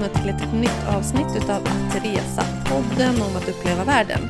[0.00, 4.20] välkomna till ett nytt avsnitt utav Att resa, podden om att uppleva världen.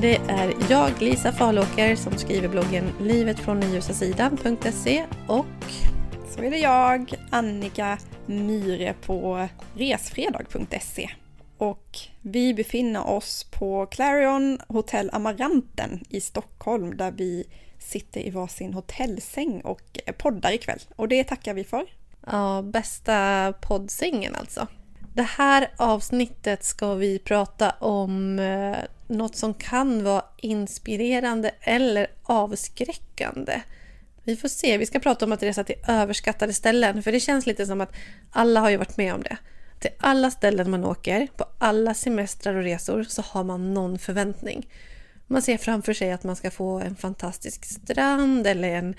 [0.00, 5.46] Det är jag, Lisa Falåker, som skriver bloggen livetfråndenljusasidan.se och
[6.28, 11.10] så är det jag, Annika Myre på resfredag.se.
[11.58, 17.44] Och vi befinner oss på Clarion Hotel Amaranten i Stockholm där vi
[17.78, 20.80] sitter i varsin hotellsäng och poddar ikväll.
[20.96, 21.86] Och det tackar vi för.
[22.26, 24.66] Ja, bästa poddsängen alltså.
[25.16, 28.76] Det här avsnittet ska vi prata om eh,
[29.06, 33.60] något som kan vara inspirerande eller avskräckande.
[34.24, 34.78] Vi får se.
[34.78, 37.92] Vi ska prata om att resa till överskattade ställen, för det känns lite som att
[38.30, 39.36] alla har ju varit med om det.
[39.78, 44.68] Till alla ställen man åker, på alla semestrar och resor, så har man någon förväntning.
[45.26, 48.94] Man ser framför sig att man ska få en fantastisk strand eller en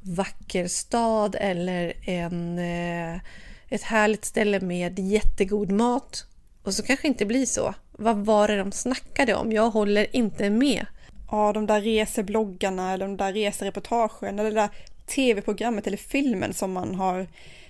[0.00, 3.20] vacker stad eller en, eh,
[3.68, 6.26] ett härligt ställe med jättegod mat.
[6.62, 7.74] Och så kanske inte blir så.
[7.92, 9.52] Vad var det de snackade om?
[9.52, 10.86] Jag håller inte med.
[11.30, 14.70] Ja, de där resebloggarna eller de där resereportagen eller det där
[15.06, 17.26] tv-programmet eller filmen som man har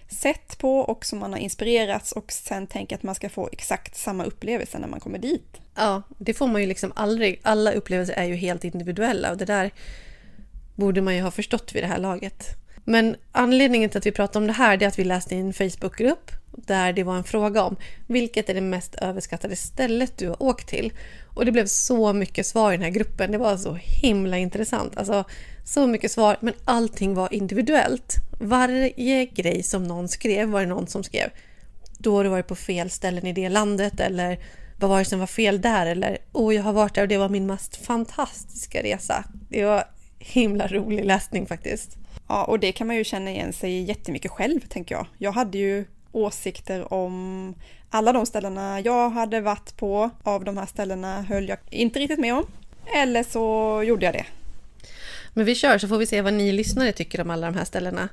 [0.08, 3.96] sett på och som man har inspirerats och sen tänker att man ska få exakt
[3.96, 5.60] samma upplevelse när man kommer dit.
[5.74, 7.40] Ja, det får man ju liksom aldrig.
[7.42, 9.70] Alla upplevelser är ju helt individuella och det där
[10.74, 12.44] borde man ju ha förstått vid det här laget.
[12.88, 15.52] Men anledningen till att vi pratar om det här är att vi läste i en
[15.52, 20.42] Facebookgrupp där det var en fråga om vilket är det mest överskattade stället du har
[20.42, 20.92] åkt till?
[21.34, 23.32] Och det blev så mycket svar i den här gruppen.
[23.32, 24.96] Det var så himla intressant.
[24.96, 25.24] Alltså,
[25.64, 28.14] så mycket svar, men allting var individuellt.
[28.40, 31.30] Varje grej som någon skrev var det någon som skrev.
[31.98, 34.38] Då har du varit på fel ställen i det landet eller
[34.80, 35.86] vad var det som var fel där?
[35.86, 39.24] Eller åh, jag har varit där och det var min mest fantastiska resa.
[39.48, 39.84] Det var
[40.18, 41.98] himla rolig läsning faktiskt.
[42.28, 45.06] Ja, och det kan man ju känna igen sig jättemycket själv, tänker jag.
[45.18, 47.54] Jag hade ju åsikter om
[47.90, 50.10] alla de ställena jag hade varit på.
[50.22, 52.46] Av de här ställena höll jag inte riktigt med om.
[52.94, 54.26] Eller så gjorde jag det.
[55.34, 57.64] Men vi kör så får vi se vad ni lyssnare tycker om alla de här
[57.64, 58.08] ställena.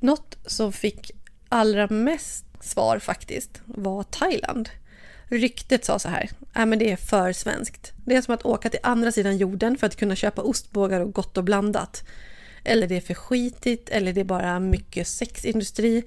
[0.00, 1.10] Något som fick
[1.48, 4.68] allra mest svar faktiskt var Thailand.
[5.28, 7.92] Ryktet sa så här, äh, men det är för svenskt.
[8.04, 11.12] Det är som att åka till andra sidan jorden för att kunna köpa ostbågar och
[11.12, 12.04] gott och blandat.
[12.68, 16.02] Eller det är för skitigt, eller det är bara mycket sexindustri.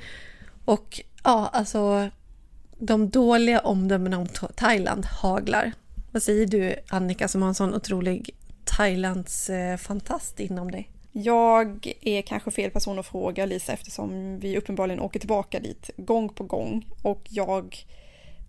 [0.66, 2.10] Och ja, alltså
[2.78, 5.72] de dåliga omdömena om Thailand haglar.
[6.12, 8.30] Vad säger du Annika som har en sån otrolig
[8.66, 10.90] Thailands fantast inom dig?
[11.12, 16.30] Jag är kanske fel person att fråga Lisa eftersom vi uppenbarligen åker tillbaka dit gång
[16.30, 17.86] på gång och jag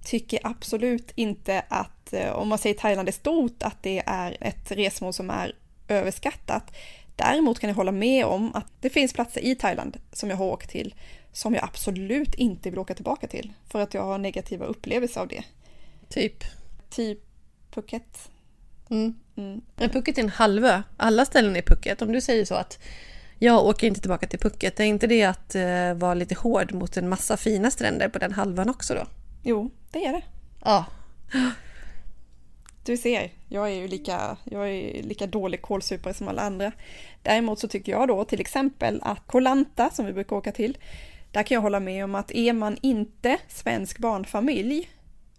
[0.05, 4.71] tycker absolut inte att, eh, om man säger Thailand är stort, att det är ett
[4.73, 5.55] resmål som är
[5.89, 6.73] överskattat.
[7.22, 10.47] Däremot kan jag hålla med om att det finns platser i Thailand som jag har
[10.47, 10.94] åkt till
[11.33, 15.28] som jag absolut inte vill åka tillbaka till för att jag har negativa upplevelser av
[15.28, 15.44] det.
[16.09, 16.44] Typ?
[16.91, 17.19] Typ
[17.71, 18.31] Phuket.
[18.91, 19.15] Mm.
[19.37, 19.61] Mm.
[19.77, 20.82] Men Phuket är en halvö.
[20.97, 22.03] Alla ställen är Phuket.
[22.03, 22.78] Om du säger så att
[23.38, 26.97] jag åker inte tillbaka till Phuket, är inte det att uh, vara lite hård mot
[26.97, 29.06] en massa fina stränder på den halvan också då?
[29.43, 30.22] Jo, det är det.
[30.65, 30.84] Ja.
[32.84, 36.72] Du ser, jag är ju lika, jag är lika dålig kålsupare som alla andra.
[37.22, 40.78] Däremot så tycker jag då till exempel att Kolanta, som vi brukar åka till,
[41.31, 44.91] där kan jag hålla med om att är man inte svensk barnfamilj,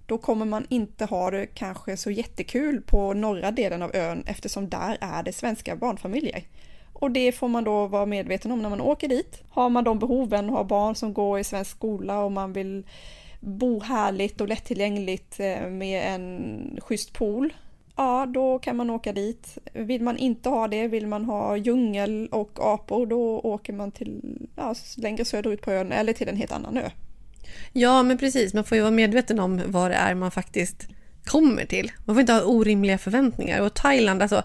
[0.06, 4.70] då kommer man inte ha det kanske så jättekul på norra delen av ön eftersom
[4.70, 6.44] där är det svenska barnfamiljer.
[6.94, 9.42] Och det får man då vara medveten om när man åker dit.
[9.50, 12.84] Har man de behoven och har barn som går i svensk skola och man vill
[13.44, 17.54] bo härligt och lättillgängligt eh, med en schysst pool,
[17.96, 19.58] ja då kan man åka dit.
[19.74, 24.38] Vill man inte ha det, vill man ha djungel och apor, då åker man till
[24.56, 26.90] ja, längre söderut på ön eller till en helt annan ö.
[27.74, 28.54] Ja, men precis.
[28.54, 30.88] Man får ju vara medveten om vad det är man faktiskt
[31.26, 31.92] kommer till.
[32.06, 33.62] Man får inte ha orimliga förväntningar.
[33.62, 34.44] Och Thailand, alltså,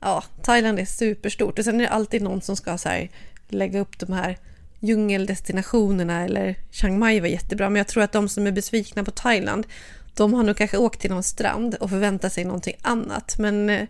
[0.00, 1.58] ja, Thailand är superstort.
[1.58, 3.10] Och sen är det alltid någon som ska så här,
[3.48, 4.38] lägga upp de här
[4.84, 7.70] djungeldestinationerna eller Chiang Mai var jättebra.
[7.70, 9.66] Men jag tror att de som är besvikna på Thailand,
[10.14, 13.38] de har nog kanske åkt till någon strand och förväntar sig någonting annat.
[13.38, 13.86] Men eh,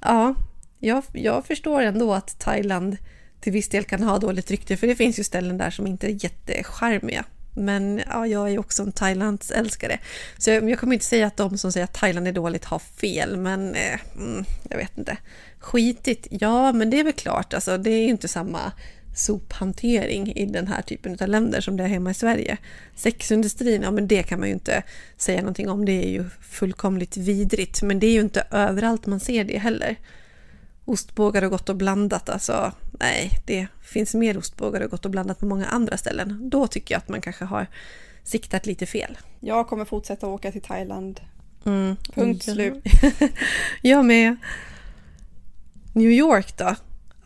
[0.00, 0.34] ja,
[0.78, 2.96] jag, jag förstår ändå att Thailand
[3.40, 6.06] till viss del kan ha dåligt rykte, för det finns ju ställen där som inte
[6.06, 7.24] är jättecharmiga.
[7.54, 9.98] Men ja, jag är också en Thailands älskare.
[10.38, 12.78] Så jag, jag kommer inte säga att de som säger att Thailand är dåligt har
[12.78, 15.16] fel, men eh, mm, jag vet inte.
[15.58, 18.72] Skitigt, ja men det är väl klart, alltså, det är ju inte samma
[19.18, 22.56] sophantering i den här typen av länder som det är hemma i Sverige.
[22.94, 24.82] Sexindustrin, ja men det kan man ju inte
[25.16, 27.82] säga någonting om, det är ju fullkomligt vidrigt.
[27.82, 29.96] Men det är ju inte överallt man ser det heller.
[30.84, 35.38] Ostbågar och gott och blandat, alltså nej, det finns mer ostbågar och gott och blandat
[35.38, 36.50] på många andra ställen.
[36.50, 37.66] Då tycker jag att man kanske har
[38.22, 39.18] siktat lite fel.
[39.40, 41.20] Jag kommer fortsätta åka till Thailand.
[41.64, 41.96] Mm.
[42.14, 42.84] Punkt slut.
[43.82, 44.36] Jag med.
[45.92, 46.76] New York då?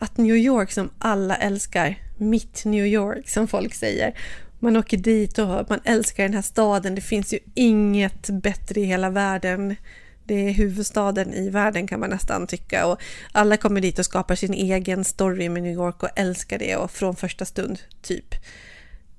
[0.03, 4.17] Att New York som alla älskar, mitt New York som folk säger.
[4.59, 6.95] Man åker dit och man älskar den här staden.
[6.95, 9.75] Det finns ju inget bättre i hela världen.
[10.23, 12.85] Det är huvudstaden i världen kan man nästan tycka.
[12.85, 13.01] Och
[13.31, 16.91] alla kommer dit och skapar sin egen story med New York och älskar det och
[16.91, 18.35] från första stund, typ.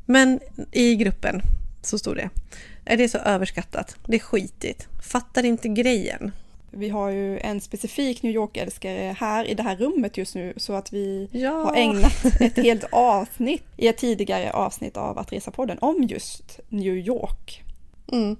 [0.07, 0.41] Men
[0.73, 1.43] i gruppen
[1.83, 2.31] så stod det.
[2.85, 3.97] Är det så överskattat?
[4.07, 4.89] Det är skitigt.
[5.03, 6.33] Fattar inte grejen.
[6.76, 10.73] Vi har ju en specifik New York-älskare här i det här rummet just nu så
[10.73, 11.50] att vi Ja.
[11.50, 16.61] har ägnat ett helt avsnitt i ett tidigare avsnitt av Att resa podden om just
[16.69, 17.62] New York.
[18.12, 18.37] Mm.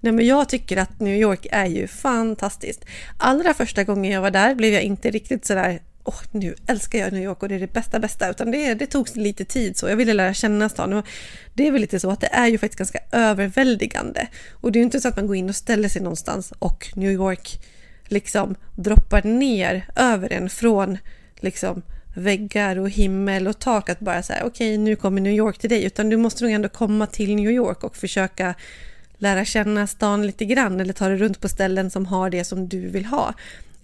[0.00, 2.84] Nej, men jag tycker att New York är ju fantastiskt.
[3.18, 7.12] Allra första gången jag var där blev jag inte riktigt sådär Åh, nu älskar jag
[7.12, 9.88] New York och det är det bästa bästa, utan det, det tog lite tid så.
[9.88, 11.06] Jag ville lära känna stan och
[11.54, 14.26] det är väl lite så att det är ju faktiskt ganska överväldigande.
[14.52, 16.86] Och det är ju inte så att man går in och ställer sig någonstans och
[16.94, 17.60] New York
[18.08, 20.98] liksom droppar ner över en från
[21.40, 21.82] liksom
[22.14, 25.84] väggar och himmel och tak att bara säga okej nu kommer New York till dig
[25.84, 28.54] utan du måste nog ändå komma till New York och försöka
[29.18, 32.68] lära känna stan lite grann eller ta dig runt på ställen som har det som
[32.68, 33.34] du vill ha.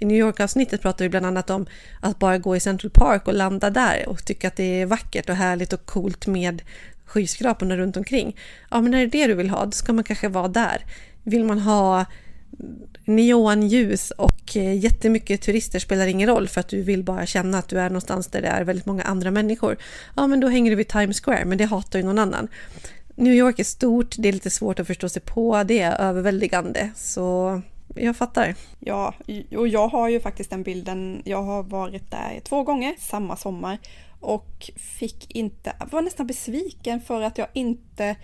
[0.03, 1.67] I New York-avsnittet pratar vi bland annat om
[2.01, 5.29] att bara gå i Central Park och landa där och tycka att det är vackert
[5.29, 6.63] och härligt och coolt med
[7.07, 8.37] skyskraporna runt omkring.
[8.71, 10.85] Ja, men är det det du vill ha, då ska man kanske vara där.
[11.23, 12.05] Vill man ha
[13.05, 17.69] neonljus och eh, jättemycket turister spelar ingen roll för att du vill bara känna att
[17.69, 19.77] du är någonstans där det är väldigt många andra människor.
[20.17, 22.49] Ja, men då hänger du vid Times Square, men det hatar ju någon annan.
[23.15, 26.91] New York är stort, det är lite svårt att förstå sig på, det är överväldigande,
[26.97, 27.63] så
[27.95, 28.55] jag fattar.
[28.81, 29.15] Ja,
[29.57, 31.23] och jag har ju faktiskt den bilden.
[31.25, 33.79] Jag har varit där två gånger samma sommar
[34.21, 38.17] och fick inte, var nästan besviken för att jag inte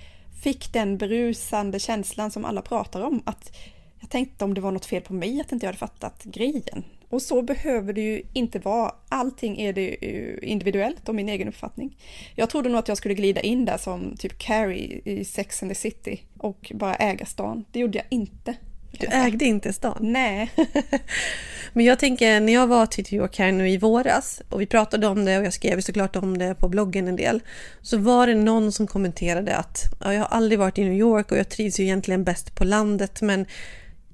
[0.43, 3.23] fick den berusande känslan som alla pratar om.
[3.25, 3.57] Att
[4.01, 6.85] jag tänkte om det var något fel på mig, att inte jag hade fattat grejen.
[7.11, 8.95] Och så behöver det ju inte vara.
[9.09, 11.97] Allting är det ju individuellt och min egen uppfattning.
[12.35, 15.71] Jag trodde nog att jag skulle glida in där som typ Carrie i Sex and
[15.71, 17.65] the City och bara äga stan.
[17.73, 18.57] Det gjorde jag inte.
[18.99, 19.99] Du ägde inte stan.
[20.01, 20.51] Nej.
[21.73, 24.67] Men jag tänker, när jag var till New York här nu i våras och vi
[24.67, 27.41] pratade om det och jag skrev såklart om det på bloggen en del,
[27.83, 31.33] så var det någon som kommenterade att ja, jag har aldrig varit i New York
[31.33, 33.47] och jag trivs ju egentligen bäst på landet, men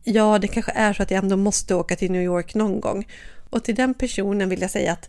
[0.03, 3.07] ja, det kanske är så att jag ändå måste åka till New York någon gång.
[3.51, 5.09] Och till den personen vill jag säga att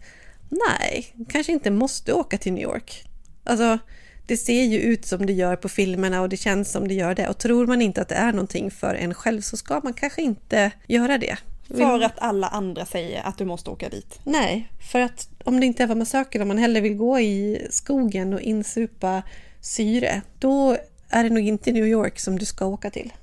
[0.50, 3.04] nej, kanske inte måste åka till New York.
[3.44, 3.80] Alltså,
[4.25, 7.16] det ser ju ut som det gör på filmerna och det känns som det gör
[7.16, 7.27] det.
[7.27, 10.22] Och tror man inte att det är någonting för en själv så ska man kanske
[10.22, 11.38] inte göra det.
[11.68, 14.19] För att alla andra säger att du måste åka dit.
[14.24, 17.19] Nej, för att om det inte är vad man söker, om man hellre vill gå
[17.19, 19.24] i skogen och insupa
[19.62, 20.77] syre, då
[21.10, 23.13] är det nog inte New York som du ska åka till.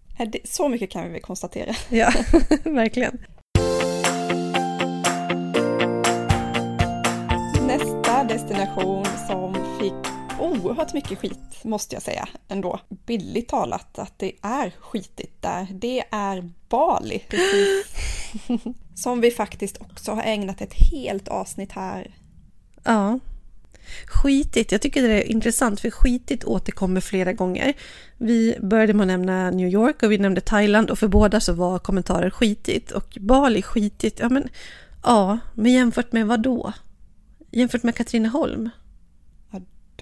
[0.44, 1.74] Så mycket kan vi väl konstatera.
[1.88, 2.12] Ja,
[2.64, 3.18] verkligen.
[7.66, 12.80] Nästa destination som fick oerhört mycket skit, måste jag säga ändå.
[12.88, 15.66] Billigt talat att det är skitigt där.
[15.70, 17.18] Det är Bali.
[17.28, 17.86] Precis.
[18.94, 22.16] Som vi faktiskt också har ägnat ett helt avsnitt här.
[22.84, 23.18] Ja.
[24.06, 27.72] Skitigt, jag tycker det är intressant för skitigt återkommer flera gånger.
[28.16, 31.52] Vi började med att nämna New York och vi nämnde Thailand och för båda så
[31.52, 34.18] var kommentarer skitigt och Bali skitigt.
[34.20, 34.48] Ja men,
[35.02, 36.72] ja, men jämfört med vad då?
[37.50, 38.70] Jämfört med Katrineholm?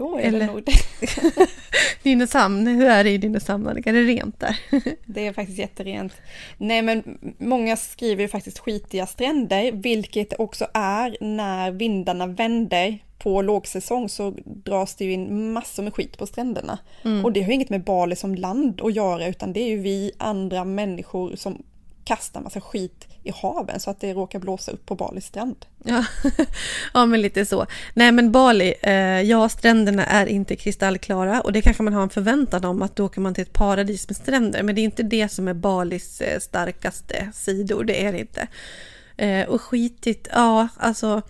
[0.00, 0.72] Då är Eller- det nog det.
[2.02, 3.66] Nynäshamn, hur är det i Nynäshamn?
[3.66, 4.58] Är det rent där?
[5.06, 6.12] Det är faktiskt jätterent.
[6.58, 13.42] Nej men många skriver ju faktiskt skitiga stränder, vilket också är när vindarna vänder på
[13.42, 16.78] lågsäsong så dras det ju in massor med skit på stränderna.
[17.24, 20.12] Och det har inget med Bali som land att göra utan det är ju vi
[20.18, 21.62] andra människor som
[22.04, 25.66] kastar massa skit i haven så att det råkar blåsa upp på Balis strand.
[25.84, 26.04] Ja,
[26.94, 27.66] ja men lite så.
[27.94, 32.10] Nej men Bali, eh, ja stränderna är inte kristallklara och det kanske man har en
[32.10, 34.62] förväntan om att då åker man till ett paradis med stränder.
[34.62, 38.48] Men det är inte det som är Balis eh, starkaste sidor, det är det inte.
[39.16, 41.22] Eh, och skitigt, ja alltså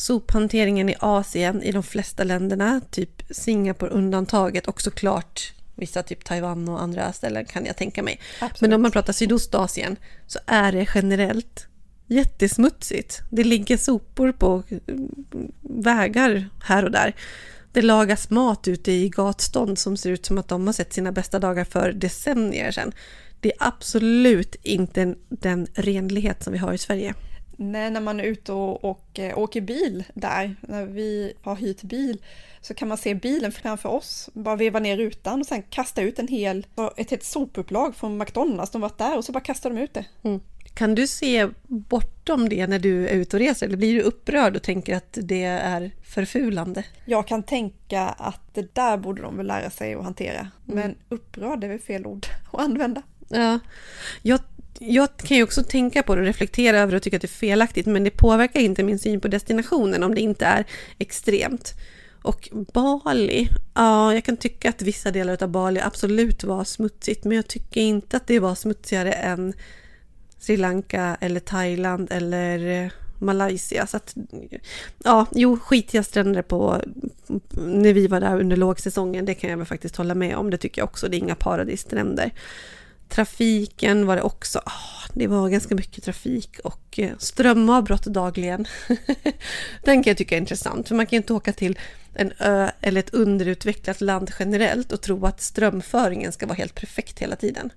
[0.00, 6.68] sophanteringen i Asien i de flesta länderna, typ Singapore undantaget och såklart vissa typ Taiwan
[6.68, 8.20] och andra ställen kan jag tänka mig.
[8.40, 8.60] Absolut.
[8.60, 9.96] Men om man pratar Sydostasien
[10.26, 11.66] så är det generellt
[12.06, 13.20] jättesmutsigt.
[13.30, 14.62] Det ligger sopor på
[15.60, 17.14] vägar här och där.
[17.72, 21.12] Det lagas mat ute i gatstånd som ser ut som att de har sett sina
[21.12, 22.92] bästa dagar för decennier sedan.
[23.40, 27.14] Det är absolut inte den renlighet som vi har i Sverige.
[27.62, 31.82] Nej, när man är ute och, och eh, åker bil där, när vi har hyrt
[31.82, 32.22] bil,
[32.60, 36.18] så kan man se bilen framför oss, bara veva ner rutan och sen kasta ut
[36.18, 38.70] en hel, ett helt sopupplag från McDonalds.
[38.70, 40.04] De varit där och så bara kastar de ut det.
[40.22, 40.40] Mm.
[40.74, 43.66] Kan du se bortom det när du är ute och reser?
[43.66, 46.84] Eller blir du upprörd och tänker att det är förfulande?
[47.04, 50.38] Jag kan tänka att det där borde de väl lära sig att hantera.
[50.40, 50.50] Mm.
[50.64, 53.02] Men upprörd är väl fel ord att använda.
[53.28, 53.58] Ja,
[54.22, 54.40] jag,
[54.82, 57.28] jag kan ju också tänka på det och reflektera över och tycka att det är
[57.28, 60.64] felaktigt, men det påverkar inte min syn på destinationen om det inte är
[60.98, 61.74] extremt.
[62.22, 67.36] Och Bali, ja, jag kan tycka att vissa delar av Bali absolut var smutsigt, men
[67.36, 69.52] jag tycker inte att det var smutsigare än
[70.38, 73.86] Sri Lanka eller Thailand eller eh, Malaysia.
[73.86, 74.14] Så att,
[75.04, 76.82] ja, jo, skitiga stränder på
[77.50, 80.50] när vi var där under lågsäsongen, det kan jag väl faktiskt hålla med om.
[80.50, 82.32] Det tycker jag också, det är inga paradisstränder.
[83.10, 88.66] Trafiken var det också, oh, det var ganska mycket trafik och eh, strömavbrott dagligen.
[89.84, 91.78] Den kan jag tycka är intressant, för man kan ju inte åka till
[92.14, 97.18] en ö eller ett underutvecklat land generellt och tro att strömföringen ska vara helt perfekt
[97.18, 97.72] hela tiden.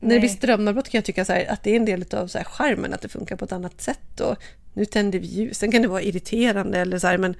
[0.00, 2.38] När det blir strömavbrott kan jag tycka så att det är en del av så
[2.38, 4.20] här skärmen, att det funkar på ett annat sätt.
[4.20, 4.36] Och
[4.74, 5.58] nu tänder vi ljus.
[5.58, 7.36] Sen kan det vara irriterande eller så här, men...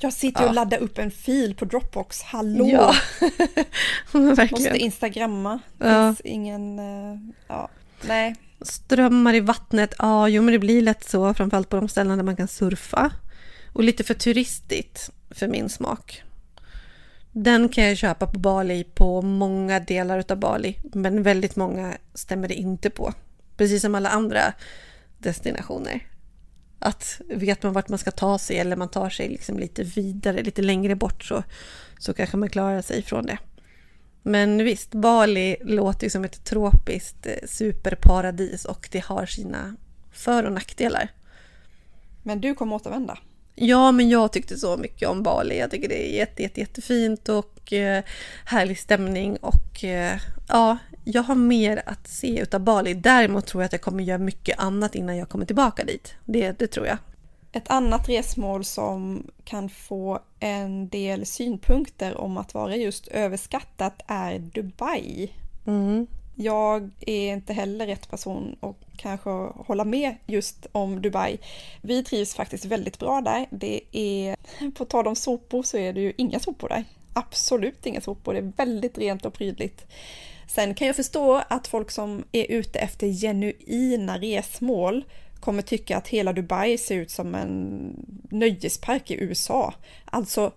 [0.00, 0.48] Jag sitter ja.
[0.48, 2.68] och laddar upp en fil på Dropbox, hallå!
[2.68, 2.94] Ja.
[4.50, 5.60] Måste instagramma.
[5.78, 6.06] Det ja.
[6.06, 6.78] finns ingen...
[6.78, 7.18] Eh,
[7.48, 7.68] ja,
[8.02, 8.34] nej.
[8.60, 12.24] Strömmar i vattnet, ja, jo men det blir lätt så, framförallt på de ställen där
[12.24, 13.12] man kan surfa.
[13.72, 16.22] Och lite för turistigt för min smak.
[17.32, 22.48] Den kan jag köpa på Bali på många delar av Bali, men väldigt många stämmer
[22.48, 23.12] det inte på.
[23.56, 24.52] Precis som alla andra
[25.18, 26.06] destinationer.
[26.84, 30.42] Att vet man vart man ska ta sig eller man tar sig liksom lite vidare,
[30.42, 31.42] lite längre bort så,
[31.98, 33.38] så kanske man klarar sig från det.
[34.22, 39.76] Men visst, Bali låter ju som ett tropiskt eh, superparadis och det har sina
[40.12, 41.08] för och nackdelar.
[42.22, 43.18] Men du kommer återvända?
[43.54, 45.58] Ja, men jag tyckte så mycket om Bali.
[45.58, 48.04] Jag tycker det är jätte, jätte, jättefint och eh,
[48.44, 52.94] härlig stämning och eh, ja, jag har mer att se utav Bali.
[52.94, 56.14] Däremot tror jag att jag kommer göra mycket annat innan jag kommer tillbaka dit.
[56.24, 56.98] Det, det tror jag.
[57.52, 64.38] Ett annat resmål som kan få en del synpunkter om att vara just överskattat är
[64.38, 65.32] Dubai.
[65.66, 66.06] Mm.
[66.34, 69.30] Jag är inte heller rätt person att kanske
[69.66, 71.38] hålla med just om Dubai.
[71.82, 73.46] Vi trivs faktiskt väldigt bra där.
[73.50, 74.36] Det är,
[74.74, 76.84] på tal om sopor så är det ju inga sopor där.
[77.12, 78.32] Absolut inga sopor.
[78.32, 79.86] Det är väldigt rent och prydligt.
[80.54, 85.04] Sen kan jag förstå att folk som är ute efter genuina resmål
[85.40, 87.94] kommer tycka att hela Dubai ser ut som en
[88.30, 89.74] nöjespark i USA.
[90.04, 90.52] Alltså,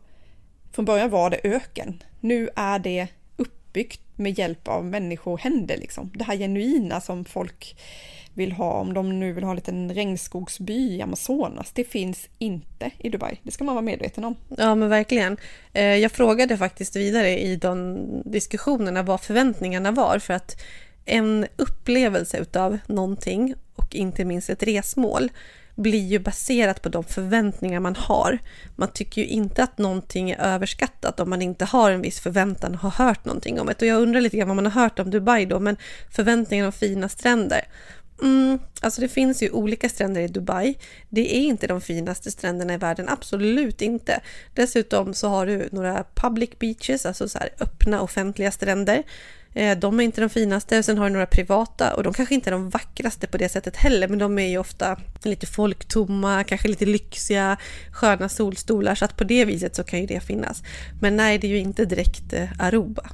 [0.71, 2.03] från början var det öken.
[2.19, 5.77] Nu är det uppbyggt med hjälp av människohänder.
[5.77, 6.11] Liksom.
[6.15, 7.77] Det här genuina som folk
[8.35, 12.91] vill ha, om de nu vill ha en liten regnskogsby i Amazonas, det finns inte
[12.97, 13.39] i Dubai.
[13.43, 14.35] Det ska man vara medveten om.
[14.57, 15.37] Ja, men verkligen.
[15.73, 20.61] Eh, jag frågade faktiskt vidare i de diskussionerna vad förväntningarna var, för att
[21.05, 25.29] en upplevelse utav någonting och inte minst ett resmål
[25.75, 28.39] blir ju baserat på de förväntningar man har.
[28.75, 32.73] Man tycker ju inte att någonting är överskattat om man inte har en viss förväntan
[32.73, 33.81] och har hört någonting om det.
[33.81, 35.77] Och jag undrar lite grann vad man har hört om Dubai då, men
[36.11, 37.61] förväntningar om fina stränder.
[38.21, 40.77] Mm, alltså det finns ju olika stränder i Dubai.
[41.09, 44.21] Det är inte de finaste stränderna i världen, absolut inte.
[44.53, 49.03] Dessutom så har du några public beaches, alltså så här öppna offentliga stränder
[49.53, 50.83] eh, de är inte de finaste.
[50.83, 53.75] Sen har du några privata och de kanske inte är de vackraste på det sättet
[53.75, 57.57] heller, men de är ju ofta lite folktomma, kanske lite lyxiga,
[57.91, 60.63] sköna solstolar, så att på det viset så kan ju det finnas.
[61.01, 63.09] Men nej, det är ju inte direkt eh, Aruba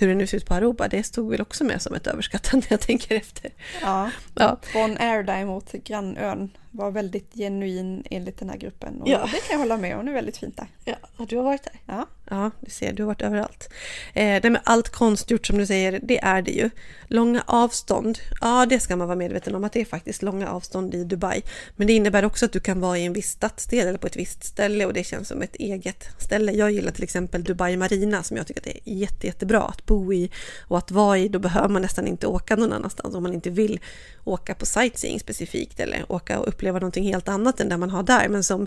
[0.00, 2.66] hur det nu ser ut på Aruba, det stod väl också med som ett överskattande
[2.70, 3.50] jag tänker efter.
[3.82, 4.58] Ja, ja.
[4.72, 9.02] Bon Air däremot, grannön, var väldigt genuin enligt den här gruppen.
[9.02, 9.18] Och ja.
[9.18, 10.66] det kan jag hålla med om, det är väldigt fint där.
[10.84, 11.80] Ja, du har varit där?
[11.86, 12.06] Ja.
[12.30, 13.70] Ja, du ser, du har varit överallt.
[14.14, 16.70] Eh, det med allt konstgjort som du säger, det är det ju.
[17.06, 20.94] Långa avstånd, ja det ska man vara medveten om att det är faktiskt långa avstånd
[20.94, 21.42] i Dubai.
[21.76, 24.16] Men det innebär också att du kan vara i en viss stadsdel eller på ett
[24.16, 26.52] visst ställe och det känns som ett eget ställe.
[26.52, 29.86] Jag gillar till exempel Dubai Marina som jag tycker att det är jätte, jättebra att
[29.86, 30.30] bo i
[30.68, 31.28] och att vara i.
[31.28, 33.80] Då behöver man nästan inte åka någon annanstans om man inte vill
[34.24, 38.02] åka på sightseeing specifikt eller åka och uppleva någonting helt annat än det man har
[38.02, 38.28] där.
[38.28, 38.66] Men som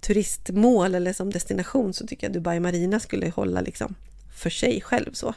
[0.00, 3.94] turistmål eller som destination så tycker jag Dubai Marina skulle hålla liksom
[4.34, 5.34] för sig själv så.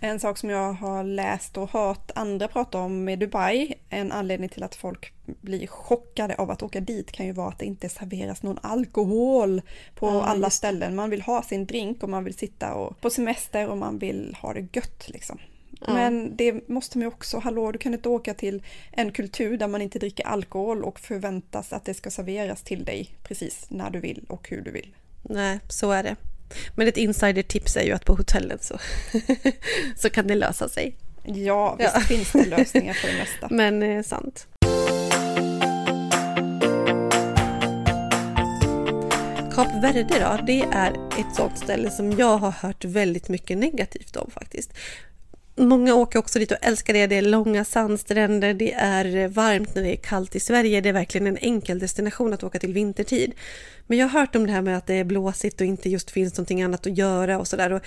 [0.00, 4.48] En sak som jag har läst och hört andra prata om med Dubai, en anledning
[4.48, 7.88] till att folk blir chockade av att åka dit kan ju vara att det inte
[7.88, 9.62] serveras någon alkohol
[9.94, 10.94] på ja, alla ställen.
[10.94, 14.36] Man vill ha sin drink och man vill sitta och, på semester och man vill
[14.42, 15.38] ha det gött liksom.
[15.86, 15.94] Ja.
[15.94, 19.68] Men det måste man ju också, hallå du kan inte åka till en kultur där
[19.68, 24.00] man inte dricker alkohol och förväntas att det ska serveras till dig precis när du
[24.00, 24.94] vill och hur du vill.
[25.22, 26.16] Nej, så är det.
[26.76, 28.78] Men ett insider-tips är ju att på hotellen så,
[29.96, 30.96] så kan det lösa sig.
[31.24, 32.00] Ja, visst ja.
[32.00, 33.48] finns det lösningar för det mesta.
[33.54, 34.46] Men eh, sant.
[39.54, 44.16] Kap Verde då, det är ett sånt ställe som jag har hört väldigt mycket negativt
[44.16, 44.72] om faktiskt.
[45.60, 47.06] Många åker också dit och älskar det.
[47.06, 50.80] Det är långa sandstränder, det är varmt när det är kallt i Sverige.
[50.80, 53.32] Det är verkligen en enkel destination att åka till vintertid.
[53.86, 56.10] Men jag har hört om det här med att det är blåsigt och inte just
[56.10, 57.80] finns någonting annat att göra och sådär.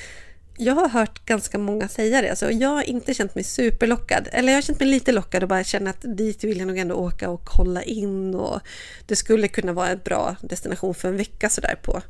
[0.58, 2.30] Jag har hört ganska många säga det.
[2.30, 4.27] Alltså jag har inte känt mig superlockad.
[4.32, 6.77] Eller jag har känt mig lite lockad och bara känner att dit vill jag nog
[6.77, 8.36] ändå åka och kolla in.
[8.36, 8.60] Och
[9.08, 12.01] det skulle kunna vara en bra destination för en vecka sådär på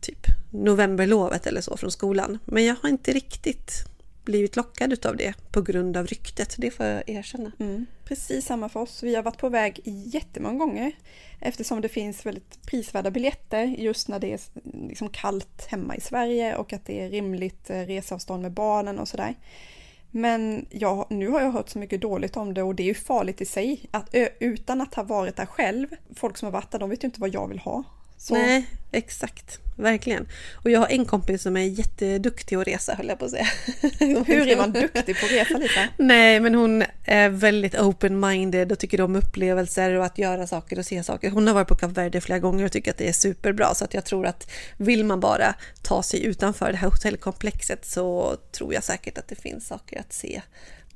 [0.00, 2.38] typ novemberlovet eller så från skolan.
[2.44, 3.91] Men jag har inte riktigt
[4.24, 6.54] blivit lockad av det på grund av ryktet.
[6.58, 7.52] Det får jag erkänna.
[7.58, 7.86] Mm.
[8.04, 9.02] Precis samma för oss.
[9.02, 10.92] Vi har varit på väg jättemånga gånger
[11.40, 14.40] eftersom det finns väldigt prisvärda biljetter just när det är
[14.88, 19.08] liksom kallt hemma i Sverige och att det är rimligt eh, resavstånd med barnen och
[19.08, 19.34] sådär.
[20.10, 22.94] Men ja, nu har jag hört så mycket dåligt om det och det är ju
[22.94, 23.80] farligt i sig.
[23.90, 27.06] Att, utan att ha varit där själv, folk som har varit där, de vet ju
[27.06, 27.84] inte vad jag vill ha.
[28.22, 28.34] Så.
[28.34, 29.58] Nej, exakt.
[29.76, 30.28] Verkligen.
[30.52, 33.46] Och jag har en kompis som är jätteduktig att resa, höll jag på att säga.
[34.26, 35.88] Hur är man duktig på att resa lite?
[35.96, 40.84] Nej, men hon är väldigt open-minded och tycker om upplevelser och att göra saker och
[40.84, 41.30] se saker.
[41.30, 43.74] Hon har varit på Kap Verde flera gånger och tycker att det är superbra.
[43.74, 48.36] Så att jag tror att vill man bara ta sig utanför det här hotellkomplexet så
[48.52, 50.42] tror jag säkert att det finns saker att se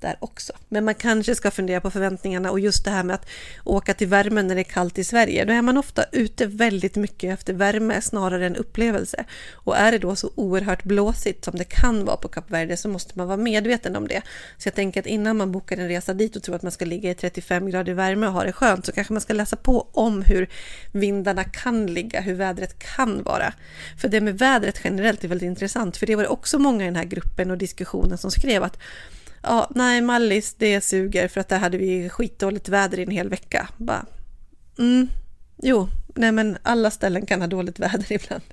[0.01, 0.53] där också.
[0.69, 3.27] Men man kanske ska fundera på förväntningarna och just det här med att
[3.65, 5.45] åka till värmen när det är kallt i Sverige.
[5.45, 9.25] Då är man ofta ute väldigt mycket efter värme snarare än upplevelse.
[9.53, 12.89] Och är det då så oerhört blåsigt som det kan vara på Kap Verde så
[12.89, 14.23] måste man vara medveten om det.
[14.59, 16.85] Så jag tänker att innan man bokar en resa dit och tror att man ska
[16.85, 19.89] ligga i 35 grader värme och ha det skönt så kanske man ska läsa på
[19.93, 20.49] om hur
[20.93, 23.53] vindarna kan ligga, hur vädret kan vara.
[23.99, 26.87] För det med vädret generellt är väldigt intressant för det var det också många i
[26.87, 28.79] den här gruppen och diskussionen som skrev att
[29.47, 33.29] ja, nej Mallis, det suger för att där hade vi skitdåligt väder i en hel
[33.29, 33.69] vecka.
[33.77, 34.07] Bara,
[34.79, 35.09] mm,
[35.57, 38.45] jo, nej men alla ställen kan ha dåligt väder ibland.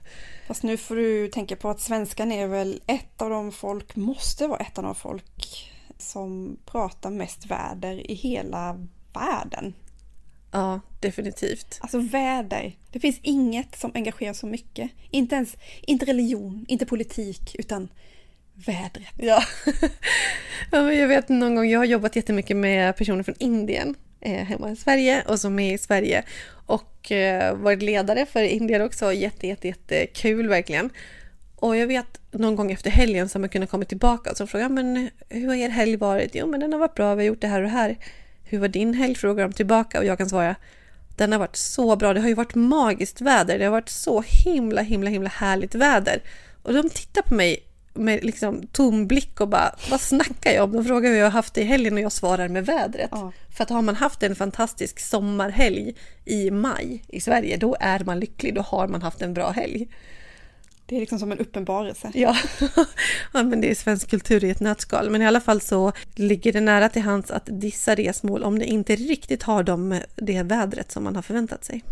[0.48, 4.48] Fast nu får du tänka på att svenskan är väl ett av de folk, måste
[4.48, 9.74] vara ett av de folk som pratar mest väder i hela världen.
[10.52, 11.80] Ja, definitivt.
[11.82, 12.78] Alltså väder.
[12.92, 14.92] Det finns inget som engagerar så mycket.
[15.10, 17.88] Inte ens, inte religion, inte politik, utan
[18.56, 19.14] vädret.
[19.18, 19.44] Ja.
[20.72, 24.72] ja jag vet någon gång, jag har jobbat jättemycket med personer från Indien eh, hemma
[24.72, 26.24] i Sverige och som är i Sverige
[26.66, 29.14] och eh, varit ledare för Indien också.
[29.14, 30.90] Jätte, jätte, jättekul verkligen.
[31.56, 34.48] Och jag vet någon gång efter helgen så har man kunnat komma tillbaka och så
[34.48, 36.36] frågar men hur har er helg varit?
[36.36, 37.98] Jo men den har varit bra, vi har gjort det här och det här.
[38.44, 39.16] Hur var din helg?
[39.16, 40.56] Frågar de tillbaka och jag kan svara
[41.16, 42.14] den har varit så bra.
[42.14, 43.60] Det har ju varit magiskt väder.
[43.60, 46.22] Det har varit så himla, himla, himla härligt väder.
[46.64, 47.64] Och de tittar på mig
[47.94, 50.72] med liksom tom blick och bara, vad snackar jag om?
[50.72, 53.10] De frågar hur jag har haft det i helgen och jag svarar med vädret.
[53.12, 53.32] Ja.
[53.50, 58.20] För att har man haft en fantastisk sommarhelg i maj i Sverige, då är man
[58.20, 59.88] lycklig, då har man haft en bra helg.
[60.86, 62.12] Det är liksom som en uppenbarelse.
[62.14, 62.38] Ja.
[63.34, 65.10] ja, men det är svensk kultur i ett nötskal.
[65.10, 68.66] Men i alla fall så ligger det nära till hands att dissa resmål om det
[68.66, 71.84] inte riktigt har de, det vädret som man har förväntat sig.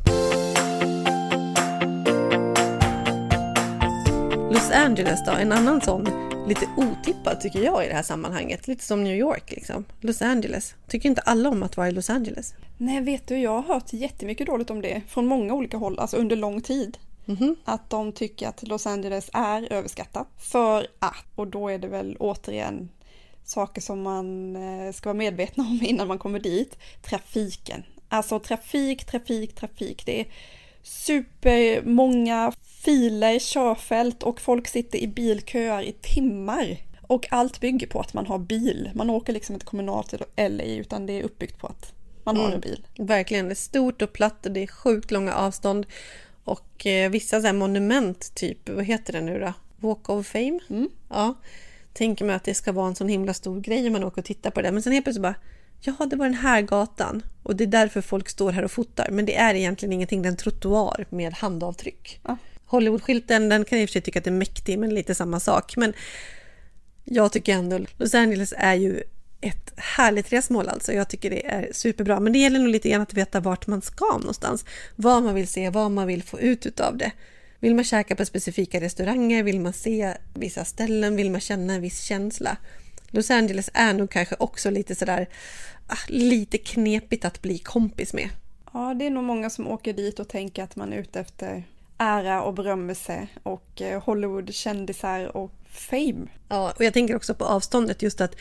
[4.53, 6.07] Los Angeles då, en annan sån
[6.47, 8.67] lite otippad tycker jag i det här sammanhanget.
[8.67, 9.85] Lite som New York liksom.
[9.99, 10.75] Los Angeles.
[10.87, 12.53] Tycker inte alla om att vara i Los Angeles?
[12.77, 16.17] Nej, vet du, jag har hört jättemycket dåligt om det från många olika håll, alltså
[16.17, 16.97] under lång tid.
[17.27, 17.55] Mm -hmm.
[17.65, 20.27] Att de tycker att Los Angeles är överskattat.
[20.37, 22.89] För att, och då är det väl återigen
[23.43, 26.77] saker som man eh, ska vara medvetna om innan man kommer dit.
[27.01, 27.83] Trafiken.
[28.09, 30.05] Alltså trafik, trafik, trafik.
[30.05, 30.25] Det är
[30.83, 36.77] supermånga filer, körfält och folk sitter i bilköer i timmar.
[37.01, 38.91] Och allt bygger på att man har bil.
[38.95, 42.43] Man åker liksom inte kommunalt till LA utan det är uppbyggt på att man har
[42.43, 42.55] mm.
[42.55, 42.87] en bil.
[42.97, 45.85] Verkligen, det är stort och platt och det är sjukt långa avstånd.
[46.43, 49.53] Och eh, vissa så monument, typ, vad heter det nu då?
[49.77, 50.59] Walk of Fame?
[50.69, 50.89] Mm.
[51.09, 51.33] Ja.
[51.93, 54.25] Tänker mig att det ska vara en sån himla stor grej om man åker och
[54.25, 54.71] tittar på det.
[54.71, 55.35] Men sen helt plötsligt bara,
[55.81, 59.07] jaha, det var den här gatan och det är därför folk står här och fotar.
[59.11, 62.19] Men det är egentligen ingenting, det är en trottoar med handavtryck.
[62.23, 62.37] Ja.
[62.71, 65.15] Hollywoodskylten, den kan jag i och för sig tycka att det är mäktig, men lite
[65.15, 65.77] samma sak.
[65.77, 65.93] Men
[67.03, 69.03] jag tycker ändå Los Angeles är ju
[69.41, 70.93] ett härligt resmål alltså.
[70.93, 72.19] Jag tycker det är superbra.
[72.19, 74.65] Men det gäller nog lite grann att veta vart man ska någonstans.
[74.95, 77.11] Vad man vill se, vad man vill få ut av det.
[77.59, 79.43] Vill man käka på specifika restauranger?
[79.43, 81.15] Vill man se vissa ställen?
[81.15, 82.57] Vill man känna en viss känsla?
[83.07, 85.29] Los Angeles är nog kanske också lite sådär,
[85.87, 88.29] ah, lite knepigt att bli kompis med.
[88.73, 91.63] Ja, det är nog många som åker dit och tänker att man är ute efter
[92.01, 96.27] ära och berömmelse och eh, Hollywood-kändisar och fame.
[96.49, 98.35] Ja, och jag tänker också på avståndet just att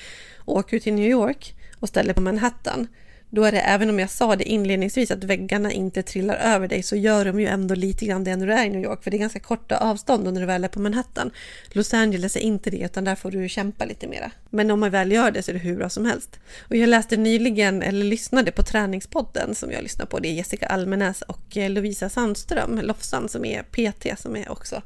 [0.47, 2.89] åka ut till New York och ställa på Manhattan
[3.31, 6.83] då är det, även om jag sa det inledningsvis, att väggarna inte trillar över dig,
[6.83, 9.11] så gör de ju ändå lite grann det när du är i New York, för
[9.11, 11.31] det är ganska korta avstånd när du väl är på Manhattan.
[11.69, 14.31] Los Angeles är inte det, utan där får du kämpa lite mera.
[14.51, 16.41] Men om man väl gör det så är det hur bra som helst.
[16.69, 20.67] Och jag läste nyligen, eller lyssnade på Träningspodden som jag lyssnar på, det är Jessica
[20.67, 24.83] Almenäs och eh, Lovisa Sandström, Lofsan, som är PT, som är också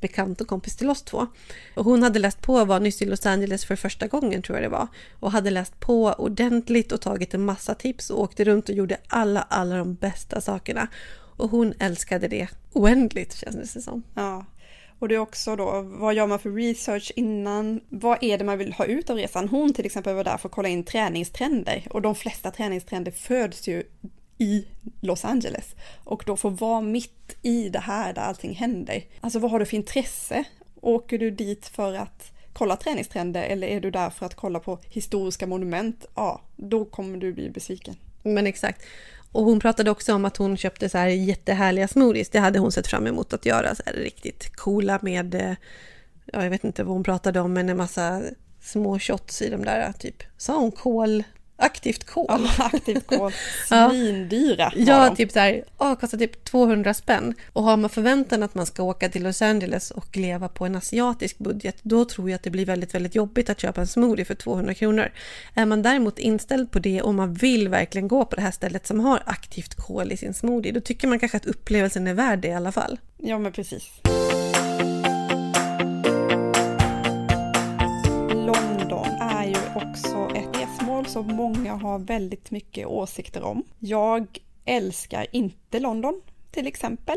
[0.00, 1.26] bekant och kompis till oss två.
[1.74, 4.64] Och hon hade läst på, var nyss i Los Angeles för första gången tror jag
[4.64, 4.88] det var.
[5.20, 8.96] Och hade läst på ordentligt och tagit en massa tips och åkte runt och gjorde
[9.08, 10.88] alla, alla de bästa sakerna.
[11.36, 14.02] Och hon älskade det oändligt kändes det som.
[14.14, 14.44] Ja.
[14.98, 17.80] Och det är också då, vad gör man för research innan?
[17.88, 19.48] Vad är det man vill ha ut av resan?
[19.48, 23.68] Hon till exempel var där för att kolla in träningstrender och de flesta träningstrender föds
[23.68, 23.82] ju
[24.38, 24.66] i
[25.00, 29.04] Los Angeles och då få vara mitt i det här där allting händer.
[29.20, 30.44] Alltså vad har du för intresse?
[30.80, 34.78] Åker du dit för att kolla träningstrender eller är du där för att kolla på
[34.88, 36.06] historiska monument?
[36.14, 37.96] Ja, då kommer du bli besviken.
[38.22, 38.82] Men exakt.
[39.32, 42.30] Och hon pratade också om att hon köpte så här jättehärliga smoothies.
[42.30, 43.74] Det hade hon sett fram emot att göra.
[43.74, 45.54] Så här riktigt coola med, eh,
[46.24, 48.22] ja, jag vet inte vad hon pratade om, men en massa
[48.60, 51.24] små shots i de där, typ, sa hon kol?
[51.56, 52.26] Aktivt kol.
[52.28, 53.32] Ja, aktivt kol.
[53.68, 55.16] Svindyra Ja, de.
[55.16, 57.34] typ så här, åh, kostar typ 200 spänn.
[57.52, 60.76] Och har man förväntan att man ska åka till Los Angeles och leva på en
[60.76, 64.24] asiatisk budget, då tror jag att det blir väldigt, väldigt jobbigt att köpa en smoothie
[64.24, 65.08] för 200 kronor.
[65.54, 68.86] Är man däremot inställd på det och man vill verkligen gå på det här stället
[68.86, 72.38] som har aktivt kol i sin smoothie, då tycker man kanske att upplevelsen är värd
[72.38, 72.98] det i alla fall.
[73.18, 73.90] Ja, men precis.
[78.46, 80.63] London är ju också ett
[80.94, 83.64] resmål som många har väldigt mycket åsikter om.
[83.78, 87.16] Jag älskar inte London till exempel.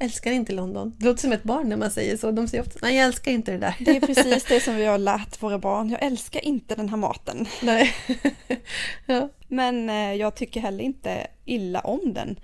[0.00, 0.96] Älskar inte London.
[0.98, 2.30] Det låter som ett barn när man säger så.
[2.30, 3.74] De säger ofta nej jag älskar inte det där.
[3.80, 5.90] Det är precis det som vi har lärt våra barn.
[5.90, 7.46] Jag älskar inte den här maten.
[7.62, 7.94] Nej.
[9.06, 9.28] ja.
[9.48, 12.40] Men eh, jag tycker heller inte illa om den.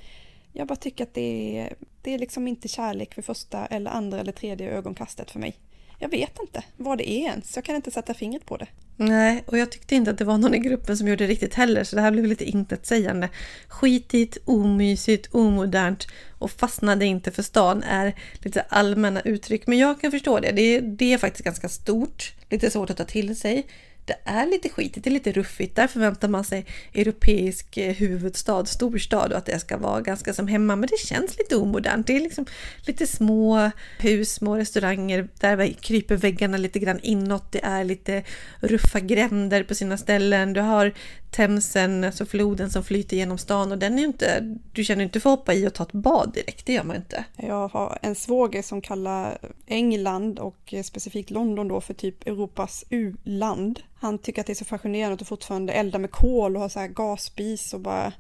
[0.53, 4.21] Jag bara tycker att det är, det är liksom inte kärlek för första eller andra
[4.21, 5.57] eller tredje ögonkastet för mig
[6.05, 7.57] jag vet inte vad det är ens.
[7.57, 8.67] Jag kan inte sätta fingret på det.
[8.97, 11.55] Nej, och jag tyckte inte att det var någon i gruppen som gjorde det riktigt
[11.55, 13.29] heller, så det här blev lite intetsägande.
[13.69, 16.07] Skitigt, omysigt, omodernt
[16.39, 19.67] och fastnade inte för stan är lite allmänna uttryck.
[19.67, 20.53] Men jag kan förstå det.
[20.53, 23.67] Det, det är faktiskt ganska stort, lite svårt att ta till sig
[24.05, 25.77] det är lite skitigt, det är lite ruffigt.
[25.77, 30.49] Där förväntar man sig europeisk eh, huvudstad, storstad och att det ska vara ganska som
[30.49, 30.77] hemma.
[30.77, 32.07] Men det känns lite omodernt.
[32.07, 32.47] Det är liksom
[32.87, 35.29] lite små hus, små restauranger.
[35.41, 37.53] Där kryper väggarna lite grann inåt.
[37.53, 38.23] Det är lite
[38.61, 40.53] ruffa gränder på sina ställen.
[40.53, 40.93] Du har
[41.35, 45.21] Themsen, alltså floden som flyter genom stan och den är ju inte, du känner inte
[45.21, 47.25] för att hoppa i och ta ett bad direkt, det gör man inte.
[47.37, 53.81] Jag har en svåger som kallar England och specifikt London då för typ Europas u-land.
[53.95, 56.81] Han tycker att det är så fascinerande att fortfarande elda med kol och ha så
[56.81, 58.13] här gasspis och bara,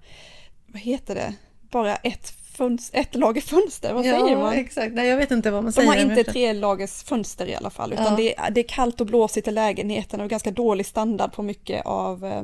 [0.66, 1.34] vad heter det,
[1.70, 4.52] bara ett fönster, ett lager fönster, vad ja, säger man?
[4.52, 4.94] exakt.
[4.94, 5.92] Nej, jag vet inte vad man De säger.
[5.92, 8.16] De har inte tre lagers fönster i alla fall, utan ja.
[8.16, 11.86] det, är, det, är kallt och blåsigt i lägenheten och ganska dålig standard på mycket
[11.86, 12.42] av, eh,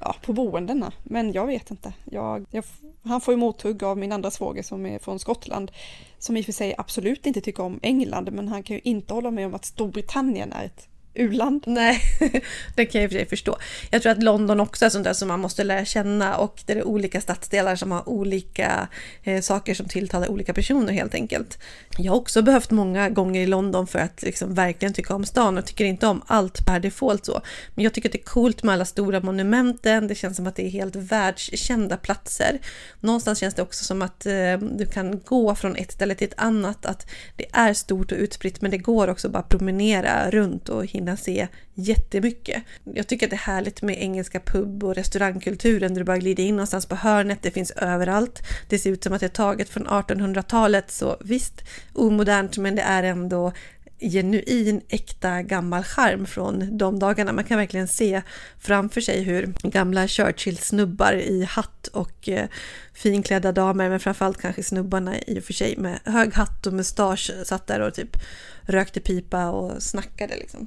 [0.00, 0.92] ja, på boendena.
[1.02, 1.92] Men jag vet inte.
[2.04, 2.64] Jag, jag,
[3.02, 5.72] han får ju mothugg av min andra svåger som är från Skottland,
[6.18, 9.14] som i och för sig absolut inte tycker om England, men han kan ju inte
[9.14, 11.62] hålla med om att Storbritannien är ett u-land.
[11.66, 12.00] Nej,
[12.76, 13.58] det kan jag i och för sig förstå.
[13.90, 16.72] Jag tror att London också är sånt där som man måste lära känna och det
[16.72, 18.88] är olika stadsdelar som har olika
[19.22, 21.58] eh, saker som tilltalar olika personer helt enkelt.
[21.98, 25.58] Jag har också behövt många gånger i London för att liksom verkligen tycka om stan
[25.58, 27.40] och tycker inte om allt per default så.
[27.74, 30.56] Men jag tycker att det är coolt med alla stora monumenten, det känns som att
[30.56, 32.58] det är helt världskända platser.
[33.00, 36.34] Någonstans känns det också som att eh, du kan gå från ett ställe till ett
[36.36, 40.86] annat, att det är stort och utspritt men det går också bara promenera runt och
[40.86, 42.62] hinna se jättemycket.
[42.84, 46.44] Jag tycker att det är härligt med engelska pub och restaurangkulturen där du bara glider
[46.44, 48.42] in någonstans på hörnet, det finns överallt.
[48.68, 51.62] Det ser ut som att det är taget från 1800-talet, så visst,
[51.92, 53.52] omodernt men det är ändå
[54.10, 57.32] genuin, äkta gammal charm från de dagarna.
[57.32, 58.22] Man kan verkligen se
[58.58, 62.46] framför sig hur gamla Churchill-snubbar i hatt och eh,
[62.94, 67.30] finklädda damer, men framförallt kanske snubbarna i och för sig med hög hatt och mustasch
[67.44, 68.16] satt där och typ
[68.62, 70.66] rökte pipa och snackade liksom.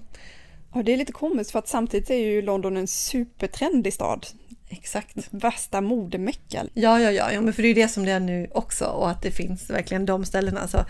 [0.73, 4.27] Ja, det är lite komiskt för att samtidigt är ju London en supertrendig stad.
[4.69, 5.27] Exakt.
[5.29, 6.65] Värsta modemecka.
[6.73, 8.85] Ja, ja, ja, ja, men för det är ju det som det är nu också
[8.85, 10.67] och att det finns verkligen de ställena.
[10.67, 10.85] Så